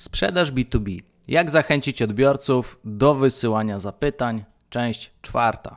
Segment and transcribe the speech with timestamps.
[0.00, 1.00] Sprzedaż B2B.
[1.28, 4.44] Jak zachęcić odbiorców do wysyłania zapytań?
[4.70, 5.76] Część czwarta.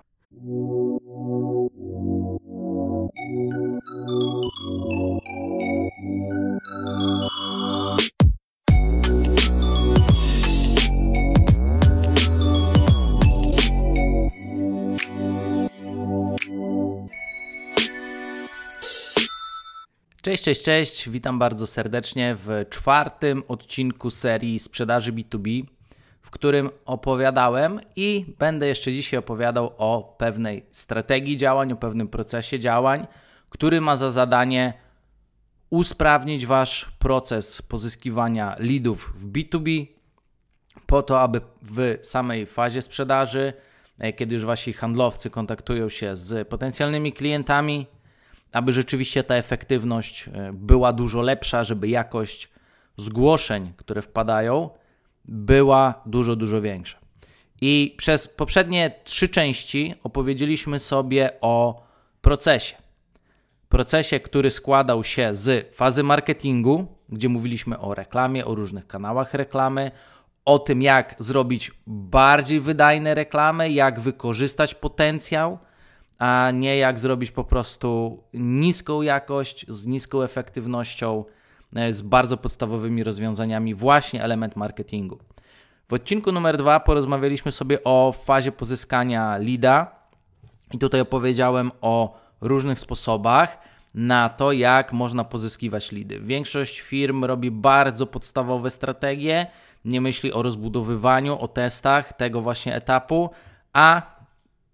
[20.23, 21.09] Cześć, cześć, cześć.
[21.09, 25.63] Witam bardzo serdecznie w czwartym odcinku serii Sprzedaży B2B,
[26.21, 32.59] w którym opowiadałem i będę jeszcze dzisiaj opowiadał o pewnej strategii działań, o pewnym procesie
[32.59, 33.07] działań,
[33.49, 34.73] który ma za zadanie
[35.69, 39.85] usprawnić Wasz proces pozyskiwania leadów w B2B,
[40.85, 43.53] po to, aby w samej fazie sprzedaży,
[43.99, 47.87] e, kiedy już Wasi handlowcy kontaktują się z potencjalnymi klientami,
[48.53, 52.49] aby rzeczywiście ta efektywność e, była dużo lepsza, żeby jakość
[52.97, 54.69] zgłoszeń, które wpadają,
[55.25, 56.97] była dużo, dużo większa.
[57.61, 61.83] I przez poprzednie trzy części opowiedzieliśmy sobie o
[62.21, 62.75] procesie.
[63.69, 69.91] Procesie, który składał się z fazy marketingu, gdzie mówiliśmy o reklamie, o różnych kanałach reklamy,
[70.45, 75.59] o tym, jak zrobić bardziej wydajne reklamy, jak wykorzystać potencjał
[76.19, 81.25] a nie jak zrobić po prostu niską jakość z niską efektywnością,
[81.75, 85.19] e, z bardzo podstawowymi rozwiązaniami, właśnie element marketingu.
[85.89, 89.95] W odcinku numer dwa porozmawialiśmy sobie o fazie pozyskania leada
[90.73, 93.57] i tutaj opowiedziałem o różnych sposobach
[93.93, 96.19] na to, jak można pozyskiwać leady.
[96.19, 99.47] Większość firm robi bardzo podstawowe strategie,
[99.85, 103.29] nie myśli o rozbudowywaniu, o testach tego właśnie etapu,
[103.73, 104.12] a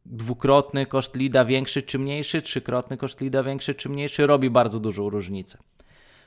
[0.05, 5.09] dwukrotny koszt lida większy czy mniejszy, trzykrotny koszt lida większy czy mniejszy, robi bardzo dużą
[5.09, 5.57] różnicę.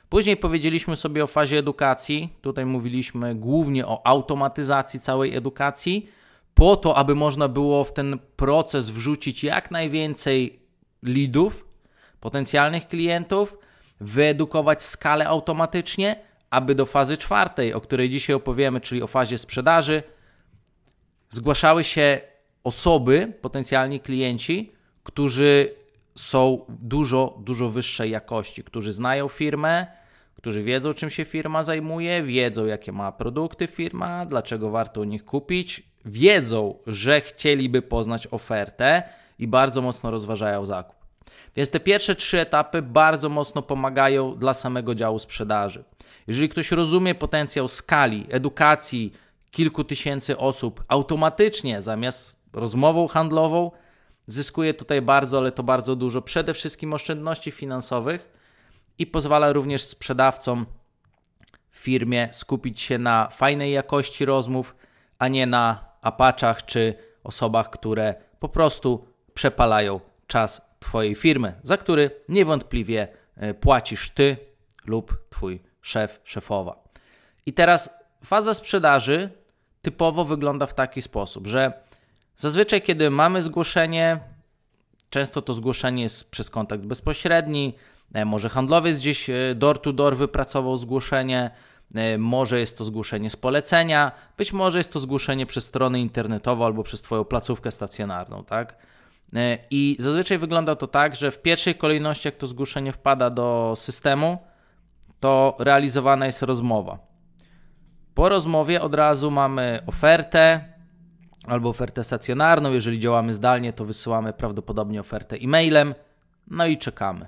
[0.09, 2.29] Później powiedzieliśmy sobie o fazie edukacji.
[2.41, 6.09] Tutaj mówiliśmy głównie o automatyzacji całej edukacji,
[6.53, 10.59] po to, aby można było w ten proces wrzucić jak najwięcej
[11.03, 11.65] lidów,
[12.19, 13.57] potencjalnych klientów,
[14.01, 16.15] wyedukować skalę automatycznie,
[16.49, 20.03] aby do fazy czwartej, o której dzisiaj opowiemy, czyli o fazie sprzedaży,
[21.29, 22.21] zgłaszały się
[22.63, 24.71] osoby, potencjalni klienci,
[25.03, 25.75] którzy
[26.15, 29.87] są dużo, dużo wyższej jakości, którzy znają firmę,
[30.35, 35.25] którzy wiedzą, czym się firma zajmuje, wiedzą, jakie ma produkty firma, dlaczego warto u nich
[35.25, 39.03] kupić, wiedzą, że chcieliby poznać ofertę
[39.39, 40.95] i bardzo mocno rozważają zakup.
[41.55, 45.83] Więc te pierwsze trzy etapy bardzo mocno pomagają dla samego działu sprzedaży.
[46.27, 49.13] Jeżeli ktoś rozumie potencjał skali, edukacji
[49.51, 53.71] kilku tysięcy osób automatycznie zamiast rozmową handlową.
[54.27, 58.31] Zyskuje tutaj bardzo, ale to bardzo dużo, przede wszystkim oszczędności finansowych
[58.97, 60.65] i pozwala również sprzedawcom
[61.71, 64.75] w firmie skupić się na fajnej jakości rozmów,
[65.19, 66.93] a nie na apaczach czy
[67.23, 74.37] osobach, które po prostu przepalają czas Twojej firmy, za który niewątpliwie e, płacisz Ty
[74.85, 76.83] lub Twój szef, szefowa.
[77.45, 77.89] I teraz
[78.23, 79.29] faza sprzedaży
[79.81, 81.73] typowo wygląda w taki sposób, że
[82.37, 84.19] Zazwyczaj, kiedy mamy zgłoszenie,
[85.09, 87.73] często to zgłoszenie jest przez kontakt bezpośredni,
[88.13, 91.51] e, może handlowiec gdzieś e, door to door wypracował zgłoszenie,
[91.95, 96.65] e, może jest to zgłoszenie z polecenia, być może jest to zgłoszenie przez stronę internetową
[96.65, 98.93] albo przez Twoją placówkę stacjonarną, tak?
[99.71, 104.37] I zazwyczaj wygląda to tak, że w pierwszej kolejności, jak to zgłoszenie wpada do systemu,
[105.19, 106.97] to realizowana jest rozmowa.
[108.15, 110.72] Po rozmowie od razu mamy ofertę,
[111.47, 112.71] albo ofertę stacjonarną.
[112.71, 115.95] Jeżeli działamy zdalnie, to wysyłamy prawdopodobnie ofertę e-mailem.
[116.47, 117.27] No i czekamy.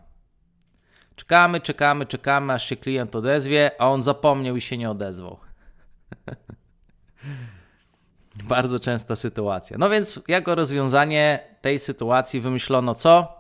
[1.16, 5.38] Czekamy, czekamy, czekamy, aż się klient odezwie, a on zapomniał i się nie odezwał.
[8.44, 9.78] Bardzo częsta sytuacja.
[9.78, 13.40] No więc, jako rozwiązanie tej sytuacji wymyślono co?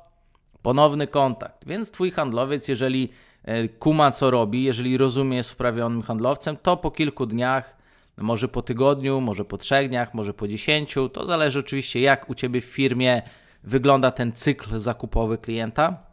[0.62, 1.68] Ponowny kontakt.
[1.68, 3.12] Więc twój handlowiec, jeżeli
[3.44, 7.85] e, kuma co robi, jeżeli rozumie jest wprawionym handlowcem, to po kilku dniach
[8.18, 11.10] może po tygodniu, może po trzech dniach, może po dziesięciu.
[11.10, 13.22] To zależy oczywiście, jak u Ciebie w firmie
[13.64, 16.04] wygląda ten cykl zakupowy klienta.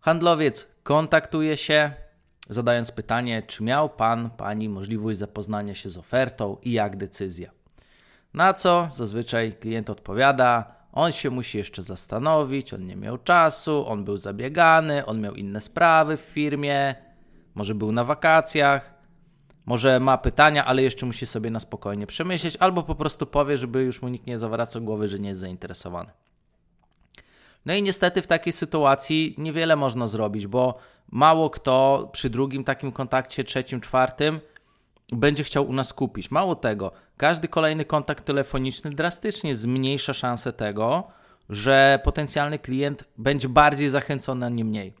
[0.00, 1.92] Handlowiec kontaktuje się,
[2.48, 7.50] zadając pytanie, czy miał Pan, Pani możliwość zapoznania się z ofertą i jak decyzja.
[8.34, 14.04] Na co zazwyczaj klient odpowiada, on się musi jeszcze zastanowić, on nie miał czasu, on
[14.04, 16.94] był zabiegany, on miał inne sprawy w firmie,
[17.54, 18.97] może był na wakacjach.
[19.68, 23.82] Może ma pytania, ale jeszcze musi sobie na spokojnie przemyśleć, albo po prostu powie, żeby
[23.82, 26.10] już mu nikt nie zawracał głowy, że nie jest zainteresowany.
[27.66, 30.78] No i niestety w takiej sytuacji niewiele można zrobić, bo
[31.10, 34.40] mało kto przy drugim takim kontakcie, trzecim, czwartym
[35.12, 36.30] będzie chciał u nas kupić.
[36.30, 41.04] Mało tego, każdy kolejny kontakt telefoniczny drastycznie zmniejsza szansę tego,
[41.48, 44.94] że potencjalny klient będzie bardziej zachęcony, a nie mniej.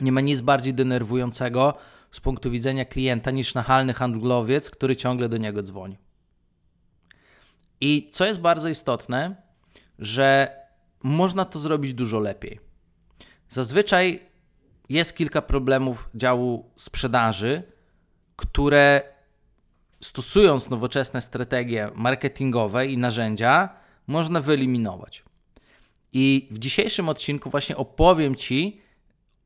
[0.00, 1.74] Nie ma nic bardziej denerwującego
[2.10, 5.98] z punktu widzenia klienta niż nachalny handlowiec, który ciągle do niego dzwoni.
[7.80, 9.42] I co jest bardzo istotne,
[9.98, 10.56] że
[11.02, 12.60] można to zrobić dużo lepiej.
[13.48, 14.20] Zazwyczaj
[14.88, 17.62] jest kilka problemów działu sprzedaży,
[18.36, 19.02] które
[20.00, 23.68] stosując nowoczesne strategie marketingowe i narzędzia,
[24.06, 25.24] można wyeliminować.
[26.12, 28.80] I w dzisiejszym odcinku właśnie opowiem Ci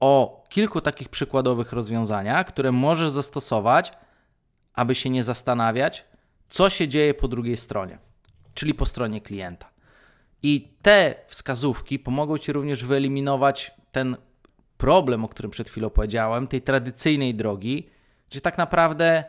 [0.03, 3.93] o kilku takich przykładowych rozwiązaniach, które możesz zastosować,
[4.75, 6.05] aby się nie zastanawiać,
[6.49, 7.99] co się dzieje po drugiej stronie,
[8.55, 9.71] czyli po stronie klienta.
[10.43, 14.17] I te wskazówki pomogą Ci również wyeliminować ten
[14.77, 17.91] problem, o którym przed chwilą powiedziałem, tej tradycyjnej drogi,
[18.31, 19.25] że tak naprawdę,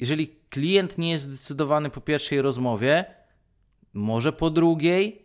[0.00, 3.04] jeżeli klient nie jest zdecydowany po pierwszej rozmowie,
[3.92, 5.23] może po drugiej,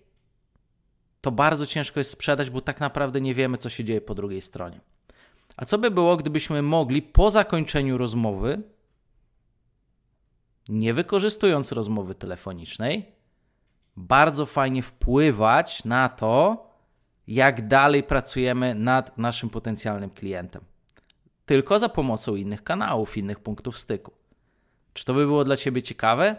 [1.21, 4.41] to bardzo ciężko jest sprzedać, bo tak naprawdę nie wiemy, co się dzieje po drugiej
[4.41, 4.81] stronie.
[5.57, 8.61] A co by było, gdybyśmy mogli po zakończeniu rozmowy,
[10.69, 13.05] nie wykorzystując rozmowy telefonicznej,
[13.97, 16.65] bardzo fajnie wpływać na to,
[17.27, 20.63] jak dalej pracujemy nad naszym potencjalnym klientem.
[21.45, 24.11] Tylko za pomocą innych kanałów, innych punktów styku.
[24.93, 26.35] Czy to by było dla Ciebie ciekawe?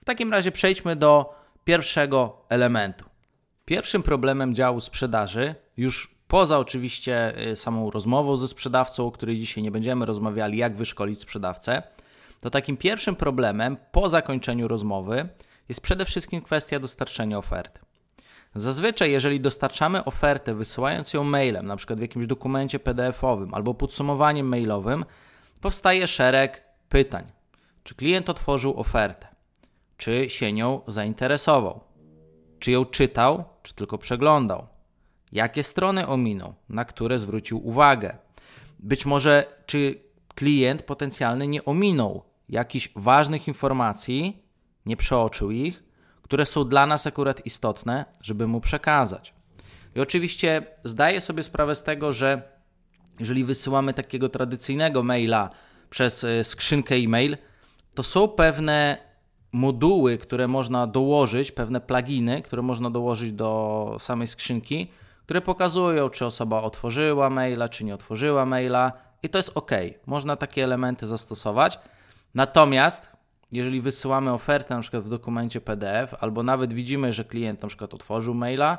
[0.00, 1.34] W takim razie przejdźmy do
[1.64, 3.09] pierwszego elementu.
[3.70, 9.62] Pierwszym problemem działu sprzedaży, już poza oczywiście y, samą rozmową ze sprzedawcą, o której dzisiaj
[9.62, 11.82] nie będziemy rozmawiali, jak wyszkolić sprzedawcę,
[12.40, 15.28] to takim pierwszym problemem po zakończeniu rozmowy
[15.68, 17.80] jest przede wszystkim kwestia dostarczenia oferty.
[18.54, 24.48] Zazwyczaj, jeżeli dostarczamy ofertę wysyłając ją mailem, na przykład w jakimś dokumencie PDF-owym albo podsumowaniem
[24.48, 25.04] mailowym,
[25.60, 27.24] powstaje szereg pytań.
[27.84, 29.28] Czy klient otworzył ofertę?
[29.96, 31.89] Czy się nią zainteresował?
[32.60, 34.66] Czy ją czytał, czy tylko przeglądał?
[35.32, 38.16] Jakie strony ominął, na które zwrócił uwagę?
[38.78, 39.94] Być może, czy
[40.34, 44.42] klient potencjalny nie ominął jakichś ważnych informacji,
[44.86, 45.82] nie przeoczył ich,
[46.22, 49.34] które są dla nas akurat istotne, żeby mu przekazać.
[49.96, 52.42] I oczywiście zdaję sobie sprawę z tego, że
[53.18, 55.50] jeżeli wysyłamy takiego tradycyjnego maila
[55.90, 57.36] przez e, skrzynkę e-mail,
[57.94, 59.09] to są pewne
[59.52, 64.90] moduły, które można dołożyć, pewne pluginy, które można dołożyć do samej skrzynki,
[65.24, 68.92] które pokazują, czy osoba otworzyła maila, czy nie otworzyła maila,
[69.22, 69.70] i to jest ok.
[70.06, 71.78] Można takie elementy zastosować.
[72.34, 73.12] Natomiast
[73.52, 77.94] jeżeli wysyłamy ofertę na przykład w dokumencie PDF, albo nawet widzimy, że klient na przykład
[77.94, 78.78] otworzył maila,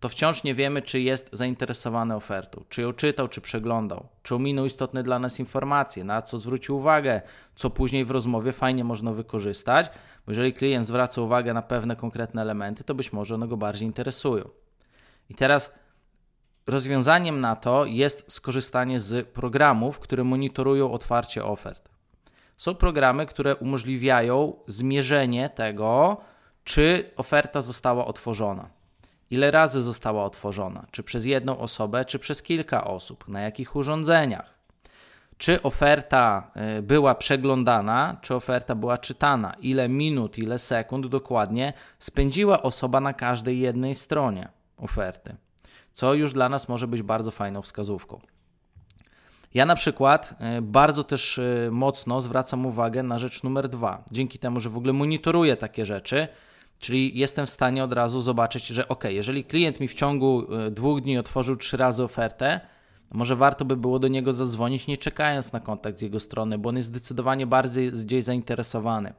[0.00, 4.66] to wciąż nie wiemy, czy jest zainteresowany ofertą, czy ją czytał, czy przeglądał, czy ominął
[4.66, 7.22] istotne dla nas informacje, na co zwrócił uwagę,
[7.54, 9.90] co później w rozmowie fajnie można wykorzystać,
[10.26, 13.86] bo jeżeli klient zwraca uwagę na pewne konkretne elementy, to być może one go bardziej
[13.86, 14.48] interesują.
[15.30, 15.74] I teraz
[16.66, 21.88] rozwiązaniem na to jest skorzystanie z programów, które monitorują otwarcie ofert.
[22.56, 26.16] Są programy, które umożliwiają zmierzenie tego,
[26.64, 28.75] czy oferta została otworzona.
[29.30, 30.86] Ile razy została otworzona?
[30.90, 33.28] Czy przez jedną osobę, czy przez kilka osób?
[33.28, 34.56] Na jakich urządzeniach?
[35.38, 39.54] Czy oferta y, była przeglądana, czy oferta była czytana?
[39.60, 45.36] Ile minut, ile sekund dokładnie spędziła osoba na każdej jednej stronie oferty?
[45.92, 48.20] Co już dla nas może być bardzo fajną wskazówką.
[49.54, 54.04] Ja na przykład e, bardzo też e, mocno zwracam uwagę na rzecz numer dwa.
[54.12, 56.28] Dzięki temu, że w ogóle monitoruję takie rzeczy,
[56.78, 60.70] czyli jestem w stanie od razu zobaczyć, że ok, jeżeli klient mi w ciągu e,
[60.70, 62.60] dwóch dni otworzył trzy razy ofertę,
[63.12, 66.68] może warto by było do niego zadzwonić, nie czekając na kontakt z jego strony, bo
[66.68, 69.12] on jest zdecydowanie bardziej gdzieś zainteresowany.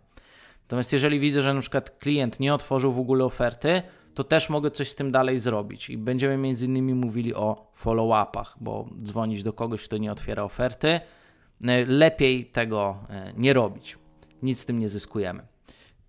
[0.61, 3.81] Natomiast jeżeli widzę, że na przykład klient nie otworzył w ogóle oferty,
[4.13, 5.89] to też mogę coś z tym dalej zrobić.
[5.89, 10.87] I będziemy między innymi mówili o follow-upach, bo dzwonić do kogoś, kto nie otwiera oferty,
[10.87, 13.97] e, lepiej tego e, nie robić.
[14.41, 15.56] Nic z tym nie zyskujemy.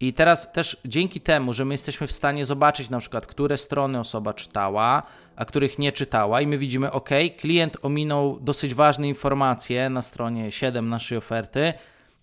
[0.00, 4.00] I teraz też dzięki temu, że my jesteśmy w stanie zobaczyć na przykład, które strony
[4.00, 5.02] osoba czytała,
[5.36, 10.52] a których nie czytała, i my widzimy, OK, klient ominął dosyć ważne informacje na stronie
[10.52, 11.72] 7 naszej oferty,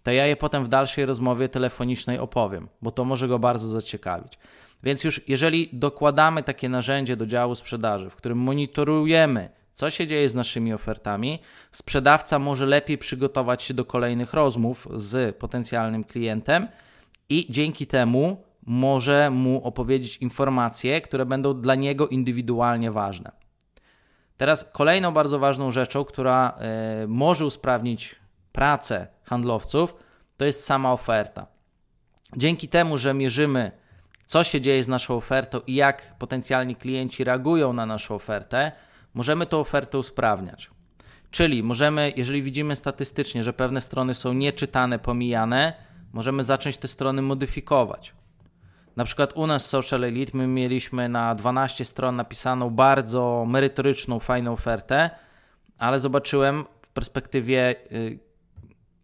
[0.03, 4.37] to ja je potem w dalszej rozmowie telefonicznej opowiem, bo to może go bardzo zaciekawić.
[4.83, 10.29] Więc już jeżeli dokładamy takie narzędzie do działu sprzedaży, w którym monitorujemy, co się dzieje
[10.29, 11.39] z naszymi ofertami,
[11.71, 16.67] sprzedawca może lepiej przygotować się do kolejnych rozmów z potencjalnym klientem
[17.29, 23.31] i dzięki temu może mu opowiedzieć informacje, które będą dla niego indywidualnie ważne.
[24.37, 26.57] Teraz kolejną bardzo ważną rzeczą, która
[27.03, 28.15] y, może usprawnić
[28.51, 29.95] pracę handlowców,
[30.37, 31.47] to jest sama oferta.
[32.37, 33.71] Dzięki temu, że mierzymy,
[34.25, 38.71] co się dzieje z naszą ofertą i jak potencjalni klienci reagują na naszą ofertę,
[39.13, 40.69] możemy tę ofertę usprawniać.
[41.31, 45.73] Czyli możemy, jeżeli widzimy statystycznie, że pewne strony są nieczytane, pomijane,
[46.15, 48.13] możemy zacząć te strony modyfikować.
[48.95, 54.19] Na przykład u nas w Social Elite my mieliśmy na 12 stron napisaną bardzo merytoryczną,
[54.19, 55.09] fajną ofertę,
[55.77, 58.19] ale zobaczyłem w perspektywie y,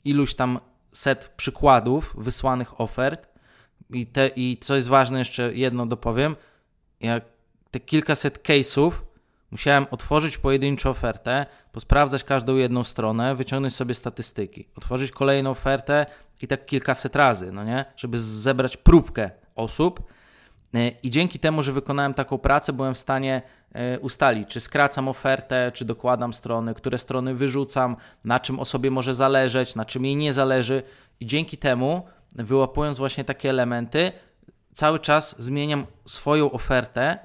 [0.03, 0.59] iluś tam
[0.93, 3.29] set przykładów wysłanych ofert
[3.89, 6.35] i, te, i co jest ważne, jeszcze jedno dopowiem,
[6.99, 7.23] jak
[7.71, 8.91] te kilkaset case'ów
[9.51, 16.05] musiałem otworzyć pojedynczą ofertę, posprawdzać każdą jedną stronę, wyciągnąć sobie statystyki, otworzyć kolejną ofertę
[16.43, 17.85] i tak kilkaset razy, no nie?
[17.97, 20.03] Żeby zebrać próbkę osób.
[20.73, 25.07] E, I dzięki temu, że wykonałem taką pracę, byłem w stanie e, ustalić, czy skracam
[25.07, 30.15] ofertę, czy dokładam strony, które strony wyrzucam, na czym osobie może zależeć, na czym jej
[30.15, 30.83] nie zależy.
[31.19, 32.05] I dzięki temu,
[32.35, 34.11] wyłapując właśnie takie elementy,
[34.73, 37.17] cały czas zmieniam swoją ofertę,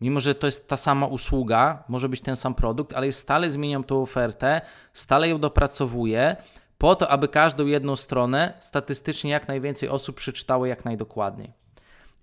[0.00, 3.84] mimo że to jest ta sama usługa, może być ten sam produkt, ale stale zmieniam
[3.84, 4.60] tą ofertę,
[4.92, 6.36] stale ją dopracowuję,
[6.80, 11.52] po to, aby każdą jedną stronę statystycznie jak najwięcej osób przeczytało jak najdokładniej.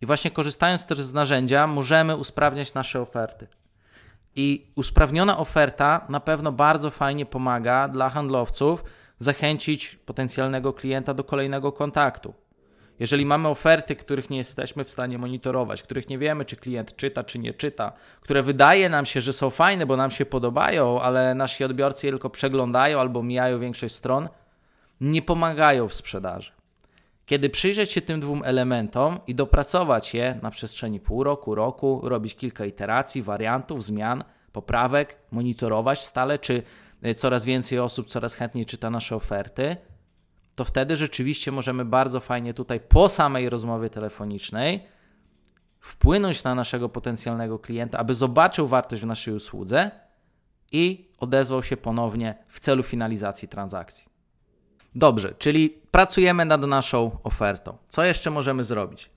[0.02, 3.48] I właśnie korzystając też z narzędzia, możemy usprawniać nasze oferty.
[4.36, 8.84] I usprawniona oferta na pewno bardzo fajnie pomaga dla handlowców
[9.20, 12.34] zachęcić potencjalnego klienta do kolejnego kontaktu.
[13.00, 17.24] Jeżeli mamy oferty, których nie jesteśmy w stanie monitorować, których nie wiemy, czy klient czyta,
[17.24, 21.36] czy nie czyta, które wydaje nam się, że są fajne, bo nam się podobają, ale
[21.36, 24.30] nasi odbiorcy je tylko przeglądają albo mijają większość stron,
[25.01, 26.51] nie pomagają w sprzedaży.
[27.25, 32.36] Kiedy przyjrzeć się tym dwóm elementom i dopracować je na przestrzeni pół roku, roku, robić
[32.36, 36.63] kilka iteracji, wariantów, zmian, poprawek, monitorować stale, czy
[37.06, 39.77] y, coraz więcej osób coraz chętniej czyta nasze oferty,
[40.56, 44.84] to wtedy rzeczywiście możemy bardzo fajnie tutaj po samej rozmowie telefonicznej
[45.80, 49.92] wpłynąć na naszego potencjalnego klienta, aby zobaczył wartość w naszej usłudze
[50.72, 54.07] i odezwał się ponownie w celu finalizacji transakcji.
[54.96, 57.77] Dobrze, czyli pracujemy nad naszą ofertą.
[57.89, 59.10] Co jeszcze możemy zrobić?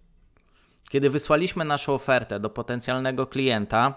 [0.89, 3.95] Kiedy wysłaliśmy naszą ofertę do potencjalnego klienta,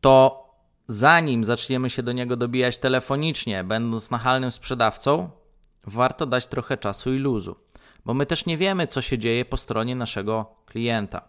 [0.00, 0.46] to
[0.86, 5.30] zanim zaczniemy się do niego dobijać telefonicznie, będąc nachalnym sprzedawcą,
[5.84, 7.56] warto dać trochę czasu i luzu,
[8.04, 11.22] bo my też nie wiemy, co się dzieje po stronie naszego klienta.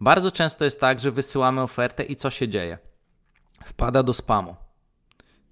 [0.00, 2.78] Bardzo często jest tak, że wysyłamy ofertę i co się dzieje?
[3.64, 4.56] Wpada do spamu.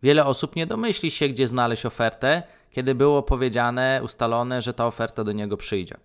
[0.02, 2.42] Wiele osób nie domyśli się, gdzie znaleźć ofertę,
[2.76, 5.96] kiedy było powiedziane, ustalone, że ta oferta do niego przyjdzie.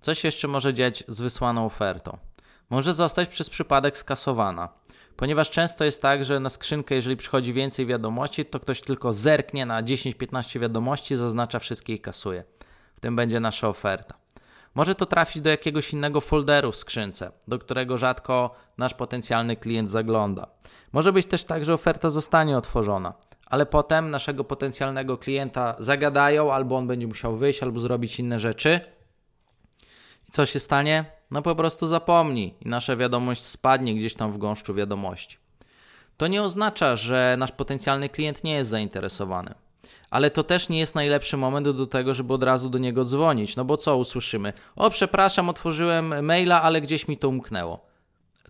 [0.00, 2.18] Coś jeszcze może dziać z wysłaną ofertą.
[2.70, 4.68] Może zostać przez przypadek skasowana,
[5.16, 9.66] ponieważ często jest tak, że na skrzynkę, jeżeli przychodzi więcej wiadomości, to ktoś tylko zerknie
[9.66, 12.44] na 10-15 wiadomości, zaznacza wszystkie i kasuje.
[12.96, 14.14] W tym będzie nasza oferta.
[14.74, 19.90] Może to trafić do jakiegoś innego folderu w skrzynce, do którego rzadko nasz potencjalny klient
[19.90, 20.46] zagląda.
[20.92, 23.14] Może być też tak, że oferta zostanie otworzona,
[23.46, 28.80] ale potem naszego potencjalnego klienta zagadają, albo on będzie musiał wyjść, albo zrobić inne rzeczy.
[30.28, 31.04] I co się stanie?
[31.30, 35.38] No po prostu zapomni i nasza wiadomość spadnie gdzieś tam w gąszczu wiadomości.
[36.16, 39.54] To nie oznacza, że nasz potencjalny klient nie jest zainteresowany.
[40.10, 43.56] Ale to też nie jest najlepszy moment do tego, żeby od razu do niego dzwonić.
[43.56, 44.52] No bo co usłyszymy?
[44.76, 47.86] O, przepraszam, otworzyłem maila, ale gdzieś mi to umknęło.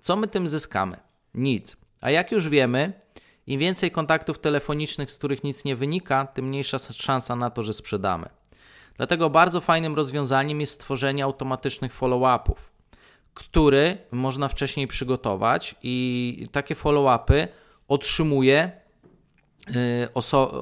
[0.01, 0.97] Co my tym zyskamy?
[1.35, 1.77] Nic.
[2.01, 2.93] A jak już wiemy,
[3.47, 7.73] im więcej kontaktów telefonicznych, z których nic nie wynika, tym mniejsza szansa na to, że
[7.73, 8.29] sprzedamy.
[8.97, 12.71] Dlatego bardzo fajnym rozwiązaniem jest stworzenie automatycznych follow-upów,
[13.35, 17.49] który można wcześniej przygotować i takie follow-upy
[17.89, 18.71] otrzymuje,
[19.69, 20.09] yy,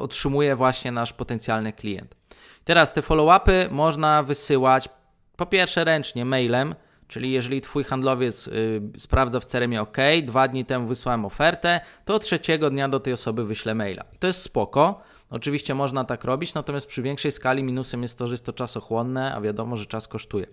[0.00, 2.16] otrzymuje właśnie nasz potencjalny klient.
[2.64, 4.88] Teraz te follow-upy można wysyłać
[5.36, 6.74] po pierwsze ręcznie mailem,
[7.14, 12.18] Czyli jeżeli Twój handlowiec y, sprawdza w CRM OK, dwa dni temu wysłałem ofertę, to
[12.18, 14.04] trzeciego dnia do tej osoby wyślę maila.
[14.12, 15.00] I to jest spoko.
[15.30, 19.34] Oczywiście można tak robić, natomiast przy większej skali minusem jest to, że jest to czasochłonne,
[19.34, 20.46] a wiadomo, że czas kosztuje.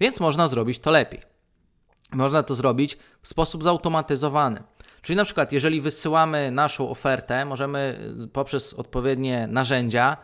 [0.00, 1.22] Więc można zrobić to lepiej.
[2.12, 4.62] Można to zrobić w sposób zautomatyzowany.
[5.02, 10.16] Czyli na przykład, jeżeli wysyłamy naszą ofertę, możemy y, poprzez odpowiednie narzędzia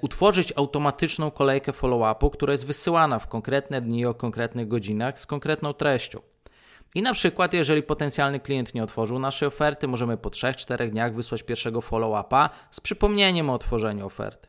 [0.00, 5.72] utworzyć automatyczną kolejkę follow-upu, która jest wysyłana w konkretne dni o konkretnych godzinach z konkretną
[5.72, 6.20] treścią.
[6.94, 11.42] I na przykład, jeżeli potencjalny klient nie otworzył naszej oferty, możemy po 3-4 dniach wysłać
[11.42, 14.48] pierwszego follow-upa z przypomnieniem o otworzeniu oferty.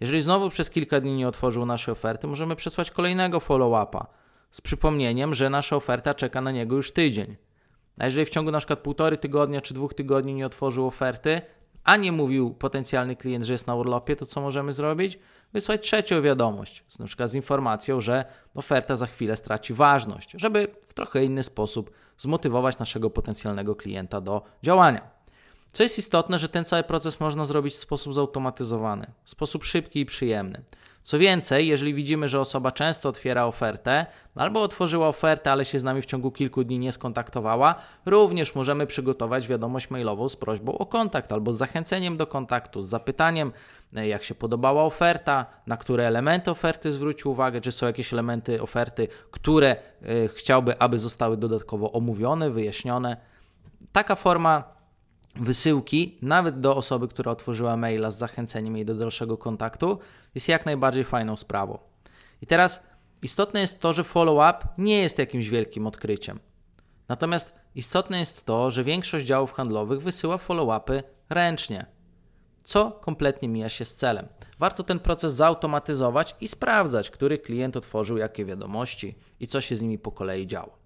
[0.00, 4.06] Jeżeli znowu przez kilka dni nie otworzył naszej oferty, możemy przesłać kolejnego follow-upa
[4.50, 7.36] z przypomnieniem, że nasza oferta czeka na niego już tydzień.
[7.98, 11.40] A jeżeli w ciągu na przykład półtory tygodnia czy dwóch tygodni nie otworzył oferty,
[11.88, 15.18] a nie mówił potencjalny klient, że jest na urlopie, to co możemy zrobić?
[15.52, 20.94] wysłać trzecią wiadomość, na przykład z informacją, że oferta za chwilę straci ważność, żeby w
[20.94, 25.10] trochę inny sposób zmotywować naszego potencjalnego klienta do działania.
[25.72, 30.00] Co jest istotne, że ten cały proces można zrobić w sposób zautomatyzowany, w sposób szybki
[30.00, 30.62] i przyjemny.
[31.08, 35.84] Co więcej, jeżeli widzimy, że osoba często otwiera ofertę, albo otworzyła ofertę, ale się z
[35.84, 37.74] nami w ciągu kilku dni nie skontaktowała,
[38.06, 42.88] również możemy przygotować wiadomość mailową z prośbą o kontakt albo z zachęceniem do kontaktu, z
[42.88, 43.52] zapytaniem,
[43.96, 48.62] e, jak się podobała oferta, na które elementy oferty zwrócił uwagę, czy są jakieś elementy
[48.62, 53.16] oferty, które e, chciałby, aby zostały dodatkowo omówione, wyjaśnione.
[53.92, 54.77] Taka forma
[55.38, 59.98] wysyłki, nawet do osoby, która otworzyła maila z zachęceniem jej do dalszego kontaktu,
[60.34, 61.78] jest jak najbardziej fajną sprawą.
[62.42, 62.82] I teraz
[63.22, 66.40] istotne jest to, że follow-up nie jest jakimś wielkim odkryciem.
[67.08, 71.86] Natomiast istotne jest to, że większość działów handlowych wysyła follow-upy ręcznie,
[72.64, 74.28] co kompletnie mija się z celem.
[74.58, 79.82] Warto ten proces zautomatyzować i sprawdzać, który klient otworzył jakie wiadomości i co się z
[79.82, 80.78] nimi po kolei działo.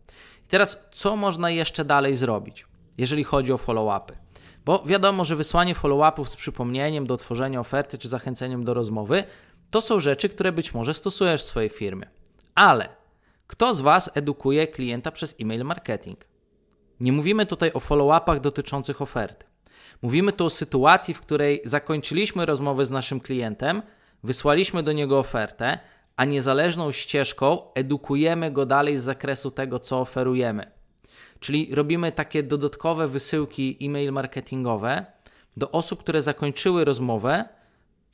[0.44, 2.66] I teraz, co można jeszcze dalej zrobić,
[2.98, 4.21] jeżeli chodzi o follow-upy?
[4.64, 9.24] Bo wiadomo, że wysłanie follow-upów z przypomnieniem do otworzenia oferty czy zachęceniem do rozmowy
[9.70, 12.08] to są rzeczy, które być może stosujesz w swojej firmie.
[12.54, 12.88] Ale
[13.46, 16.24] kto z Was edukuje klienta przez e-mail marketing?
[17.00, 19.46] Nie mówimy tutaj o follow-upach dotyczących oferty.
[20.02, 23.82] Mówimy tu o sytuacji, w której zakończyliśmy rozmowę z naszym klientem,
[24.24, 25.78] wysłaliśmy do niego ofertę,
[26.16, 30.81] a niezależną ścieżką edukujemy go dalej z zakresu tego, co oferujemy.
[31.42, 35.06] Czyli robimy takie dodatkowe wysyłki e-mail marketingowe
[35.56, 37.44] do osób, które zakończyły rozmowę,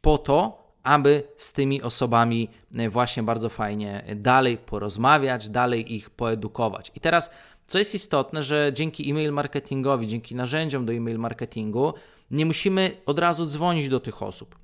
[0.00, 6.92] po to, aby z tymi osobami e, właśnie bardzo fajnie dalej porozmawiać, dalej ich poedukować.
[6.94, 7.30] I teraz,
[7.66, 11.94] co jest istotne, że dzięki e-mail marketingowi, dzięki narzędziom do e-mail marketingu,
[12.30, 14.58] nie musimy od razu dzwonić do tych osób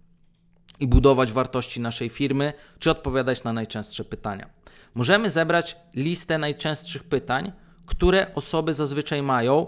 [0.80, 4.50] i budować wartości naszej firmy, czy odpowiadać na najczęstsze pytania.
[4.94, 7.52] Możemy zebrać listę najczęstszych pytań,
[7.86, 9.66] które osoby zazwyczaj mają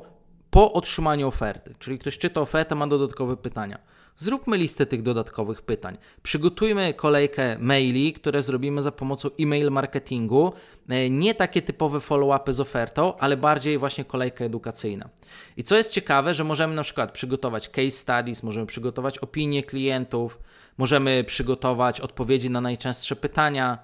[0.50, 1.74] po otrzymaniu oferty.
[1.78, 3.78] Czyli ktoś czyta ofertę, ma dodatkowe pytania.
[4.18, 5.98] Zróbmy listę tych dodatkowych pytań.
[6.22, 10.52] Przygotujmy kolejkę maili, które zrobimy za pomocą e-mail marketingu.
[10.88, 15.08] E, nie takie typowe follow-upy z ofertą, ale bardziej właśnie kolejka edukacyjna.
[15.56, 20.38] I co jest ciekawe, że możemy na przykład przygotować case studies, możemy przygotować opinie klientów,
[20.78, 23.78] możemy przygotować odpowiedzi na najczęstsze pytania,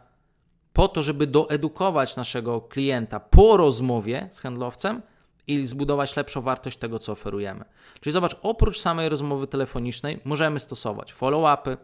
[0.72, 5.02] po to, żeby doedukować naszego klienta po rozmowie z handlowcem
[5.46, 7.64] i zbudować lepszą wartość tego, co oferujemy.
[8.00, 11.76] Czyli zobacz, oprócz samej rozmowy telefonicznej możemy stosować follow-upy,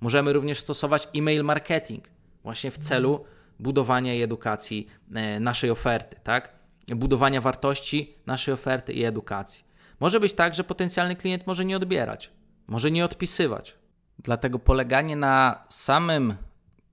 [0.00, 2.04] możemy również stosować e-mail marketing,
[2.42, 3.24] właśnie w celu
[3.58, 6.56] budowania i edukacji e, naszej oferty, tak?
[6.88, 9.64] Budowania wartości naszej oferty i edukacji.
[10.00, 12.30] Może być tak, że potencjalny klient może nie odbierać,
[12.66, 13.74] może nie odpisywać.
[14.18, 16.36] Dlatego poleganie na samym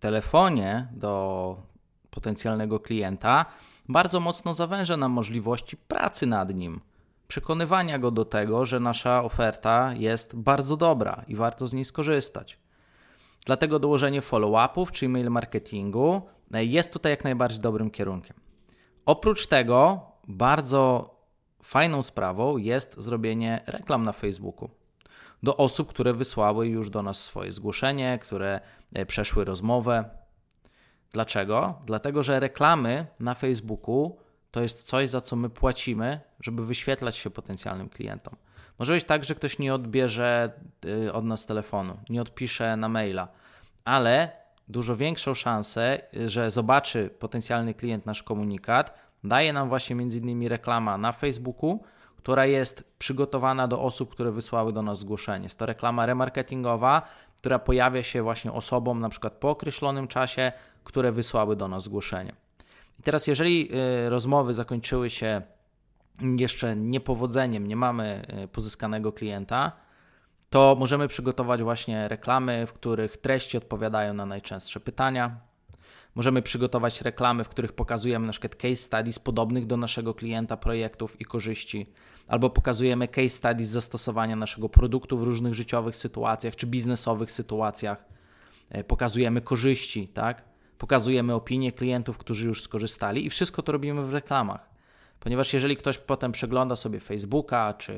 [0.04, 1.56] telefonie do
[2.10, 3.46] potencjalnego klienta
[3.90, 6.82] bardzo mocno zawęża nam możliwości pracy nad nim,
[7.28, 12.60] przekonywania go do tego, że nasza oferta jest bardzo dobra i warto z niej skorzystać.
[13.46, 18.38] Dlatego dołożenie follow-upów czy e-mail marketingu jest tutaj jak najbardziej dobrym kierunkiem.
[19.06, 21.16] Oprócz tego, bardzo
[21.64, 24.70] fajną sprawą jest zrobienie reklam na Facebooku
[25.44, 28.60] do osób, które wysłały już do nas swoje zgłoszenie, które
[28.94, 30.06] e, przeszły rozmowę.
[31.12, 31.82] Dlaczego?
[31.86, 34.18] Dlatego, że reklamy na Facebooku
[34.52, 38.36] to jest coś, za co my płacimy, żeby wyświetlać się potencjalnym klientom.
[38.80, 40.52] Może być tak, że ktoś nie odbierze
[41.06, 43.28] e, od nas telefonu, nie odpisze na maila,
[43.86, 44.32] ale
[44.68, 50.98] dużo większą szansę, że zobaczy potencjalny klient nasz komunikat, daje nam właśnie między innymi reklama
[50.98, 51.84] na Facebooku,
[52.24, 55.44] która jest przygotowana do osób, które wysłały do nas zgłoszenie.
[55.44, 57.02] Jest to reklama remarketingowa,
[57.38, 60.52] która pojawia się właśnie osobom na przykład po określonym czasie,
[60.84, 62.34] które wysłały do nas zgłoszenie.
[63.00, 63.70] I teraz, jeżeli
[64.06, 65.42] y, rozmowy zakończyły się
[66.22, 69.72] jeszcze niepowodzeniem, nie mamy y, pozyskanego klienta,
[70.50, 75.38] to możemy przygotować właśnie reklamy, w których treści odpowiadają na najczęstsze pytania,
[76.16, 81.22] Możemy przygotować reklamy, w których pokazujemy na przykład case studies podobnych do naszego klienta projektów
[81.22, 81.86] i korzyści,
[82.28, 88.06] albo pokazujemy case studies zastosowania naszego produktu w różnych życiowych sytuacjach czy biznesowych sytuacjach.
[88.70, 90.44] E, pokazujemy korzyści, tak?
[90.78, 94.70] Pokazujemy opinie klientów, którzy już skorzystali i wszystko to robimy w reklamach.
[95.20, 97.96] Ponieważ jeżeli ktoś potem przegląda sobie Facebooka czy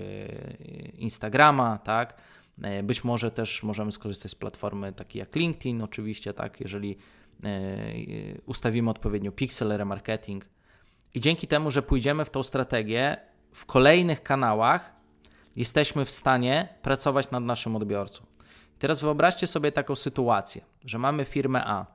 [0.97, 2.21] Instagrama, tak?
[2.61, 6.61] E, być może też możemy skorzystać z platformy takiej jak LinkedIn, oczywiście, tak?
[6.61, 7.24] Jeżeli E,
[8.45, 10.45] ustawimy odpowiednio pixel, remarketing
[11.13, 13.17] i dzięki temu, że pójdziemy w tą strategię,
[13.51, 14.95] w kolejnych kanałach
[15.55, 18.25] jesteśmy w stanie pracować nad naszym odbiorcą.
[18.79, 21.85] teraz wyobraźcie sobie taką sytuację, że mamy firmę A,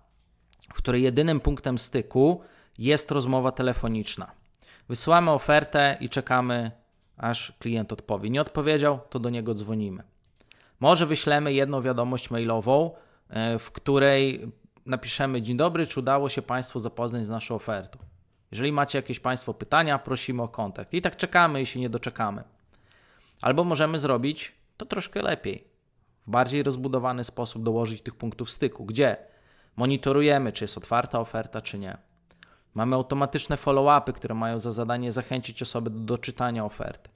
[0.74, 2.40] w której jedynym punktem styku
[2.78, 4.30] jest rozmowa telefoniczna.
[4.88, 6.70] Wysyłamy ofertę i czekamy,
[7.16, 8.30] aż klient odpowie.
[8.30, 10.02] Nie odpowiedział, to do niego dzwonimy.
[10.80, 12.90] Może wyślemy jedną wiadomość mailową,
[13.28, 14.52] e, w której
[14.86, 17.98] napiszemy: Dzień dobry, czy udało się Państwu zapoznać z naszą ofertą?
[18.52, 20.94] Jeżeli macie jakieś Państwo pytania, prosimy o kontakt.
[20.94, 22.44] I tak czekamy i się nie doczekamy.
[23.42, 25.64] Albo możemy zrobić to troszkę lepiej.
[26.26, 29.16] W bardziej rozbudowany sposób dołożyć tych punktów styku, gdzie
[29.76, 31.96] monitorujemy, czy jest otwarta oferta, czy nie.
[32.74, 37.10] Mamy automatyczne follow-upy, które mają za zadanie zachęcić osoby do doczytania oferty.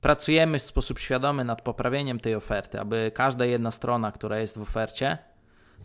[0.00, 4.62] Pracujemy w sposób świadomy nad poprawieniem tej oferty, aby każda jedna strona, która jest w
[4.62, 5.18] ofercie,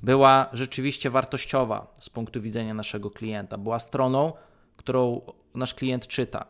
[0.03, 4.33] była rzeczywiście wartościowa z punktu widzenia naszego klienta, była stroną,
[4.77, 5.21] którą
[5.55, 6.45] nasz klient czyta.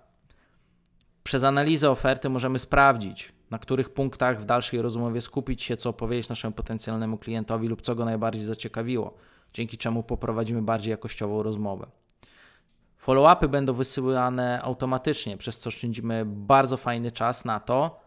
[1.23, 6.29] Przez analizę oferty możemy sprawdzić, na których punktach w dalszej rozmowie skupić się, co opowiedzieć
[6.29, 9.13] naszemu potencjalnemu klientowi lub co go najbardziej zaciekawiło,
[9.53, 11.87] dzięki czemu poprowadzimy bardziej jakościową rozmowę.
[12.97, 18.04] Follow-upy będą wysyłane automatycznie, przez co oszczędzimy bardzo fajny czas na to,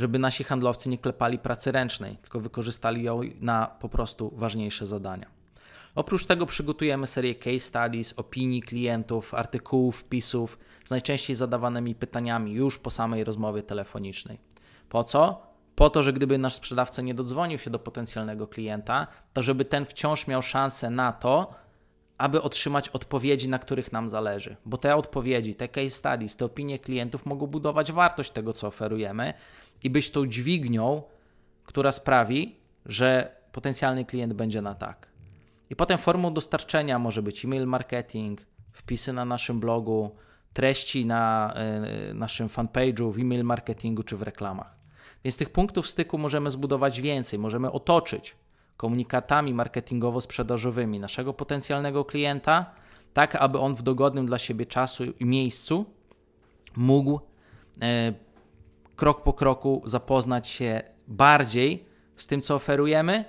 [0.00, 5.26] żeby nasi handlowcy nie klepali pracy ręcznej, tylko wykorzystali ją na po prostu ważniejsze zadania.
[5.94, 12.78] Oprócz tego przygotujemy serię case studies, opinii klientów, artykułów, wpisów z najczęściej zadawanymi pytaniami już
[12.78, 14.38] po samej rozmowie telefonicznej.
[14.88, 15.42] Po co?
[15.74, 19.86] Po to, że gdyby nasz sprzedawca nie dodzwonił się do potencjalnego klienta, to żeby ten
[19.86, 21.54] wciąż miał szansę na to,
[22.20, 24.56] aby otrzymać odpowiedzi, na których nam zależy.
[24.66, 29.34] Bo te odpowiedzi, te case studies, te opinie klientów mogą budować wartość tego, co oferujemy
[29.82, 31.02] i być tą dźwignią,
[31.64, 32.56] która sprawi,
[32.86, 35.08] że potencjalny klient będzie na tak.
[35.70, 38.40] I potem formą dostarczenia może być e-mail marketing,
[38.72, 40.10] wpisy na naszym blogu,
[40.52, 41.54] treści na
[42.10, 44.76] y, naszym fanpage'u, w e-mail marketingu czy w reklamach.
[45.24, 48.36] Więc tych punktów styku możemy zbudować więcej, możemy otoczyć
[48.80, 52.74] komunikatami marketingowo-sprzedażowymi naszego potencjalnego klienta,
[53.12, 55.86] tak aby on w dogodnym dla siebie czasu i miejscu
[56.76, 57.20] mógł
[57.82, 58.12] e,
[58.96, 61.84] krok po kroku zapoznać się bardziej
[62.16, 63.24] z tym, co oferujemy,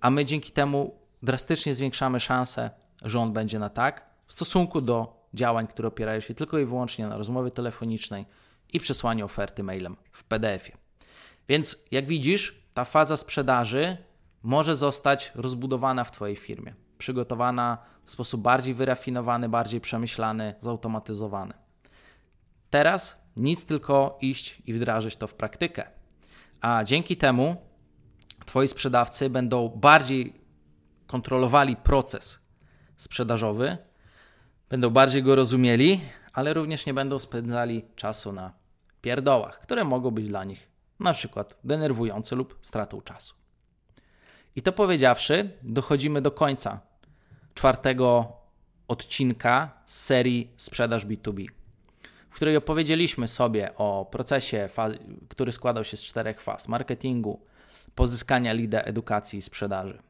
[0.00, 2.70] a my dzięki temu drastycznie zwiększamy szanse,
[3.04, 7.06] że on będzie na tak w stosunku do działań, które opierają się tylko i wyłącznie
[7.06, 8.26] na rozmowie telefonicznej
[8.72, 10.76] i przesłaniu oferty mailem w PDF-ie.
[11.48, 13.96] Więc jak widzisz, ta faza sprzedaży
[14.42, 21.54] może zostać rozbudowana w Twojej firmie, przygotowana w sposób bardziej wyrafinowany, bardziej przemyślany, zautomatyzowany.
[22.70, 25.90] Teraz nic tylko iść i wdrażać to w praktykę.
[26.60, 27.56] A dzięki temu
[28.46, 30.40] Twoi sprzedawcy będą bardziej
[31.06, 32.40] kontrolowali proces
[32.96, 33.78] sprzedażowy,
[34.68, 36.00] będą bardziej go rozumieli,
[36.32, 38.52] ale również nie będą spędzali czasu na
[39.00, 43.41] pierdołach, które mogą być dla nich na przykład denerwujące lub stratą czasu.
[44.56, 46.80] I to powiedziawszy, dochodzimy do końca
[47.54, 48.32] czwartego
[48.88, 51.46] odcinka z serii Sprzedaż B2B,
[52.30, 54.68] w której opowiedzieliśmy sobie o procesie,
[55.28, 57.40] który składał się z czterech faz: marketingu,
[57.94, 60.02] pozyskania lida, edukacji i sprzedaży.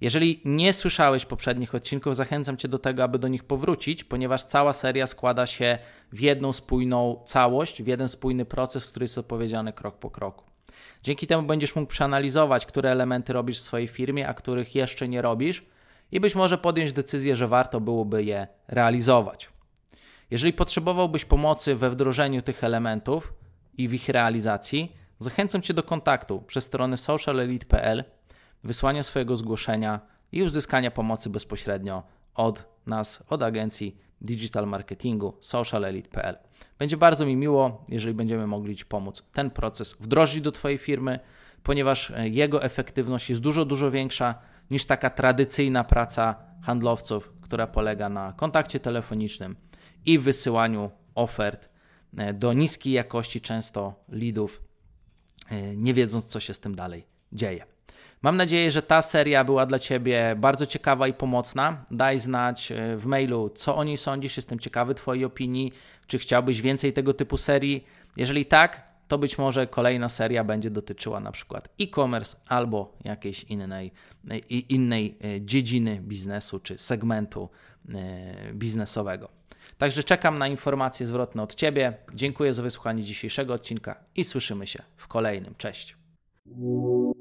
[0.00, 4.72] Jeżeli nie słyszałeś poprzednich odcinków, zachęcam Cię do tego, aby do nich powrócić, ponieważ cała
[4.72, 5.78] seria składa się
[6.12, 10.53] w jedną spójną całość, w jeden spójny proces, który jest opowiedziany krok po kroku.
[11.04, 15.22] Dzięki temu będziesz mógł przeanalizować, które elementy robisz w swojej firmie, a których jeszcze nie
[15.22, 15.64] robisz,
[16.12, 19.48] i być może podjąć decyzję, że warto byłoby je realizować.
[20.30, 23.32] Jeżeli potrzebowałbyś pomocy we wdrożeniu tych elementów
[23.78, 28.04] i w ich realizacji, zachęcam Cię do kontaktu przez stronę socialelite.pl,
[28.64, 30.00] wysłania swojego zgłoszenia
[30.32, 32.02] i uzyskania pomocy bezpośrednio
[32.34, 36.36] od nas, od agencji digital marketingu socialelite.pl.
[36.78, 41.18] Będzie bardzo mi miło, jeżeli będziemy mogli Ci pomóc ten proces wdrożyć do Twojej firmy,
[41.62, 44.34] ponieważ e, jego efektywność jest dużo, dużo większa
[44.70, 49.56] niż taka tradycyjna praca handlowców, która polega na kontakcie telefonicznym
[50.06, 51.68] i wysyłaniu ofert
[52.16, 54.62] e, do niskiej jakości, często leadów,
[55.50, 57.73] e, nie wiedząc, co się z tym dalej dzieje.
[58.24, 61.84] Mam nadzieję, że ta seria była dla Ciebie bardzo ciekawa i pomocna.
[61.90, 64.36] Daj znać e, w mailu, co o niej sądzisz.
[64.36, 65.72] Jestem ciekawy Twojej opinii.
[66.06, 67.86] Czy chciałbyś więcej tego typu serii?
[68.16, 73.92] Jeżeli tak, to być może kolejna seria będzie dotyczyła na przykład e-commerce albo jakiejś innej,
[74.30, 77.48] e, innej e, dziedziny biznesu czy segmentu
[78.52, 79.28] biznesowego.
[79.78, 81.92] Także czekam na informacje zwrotne od Ciebie.
[82.14, 85.54] Dziękuję za wysłuchanie dzisiejszego odcinka i słyszymy się w kolejnym.
[85.58, 86.03] Cześć.
[86.46, 87.14] Thank you.